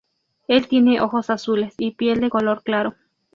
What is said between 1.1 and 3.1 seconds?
azules y piel de color claro.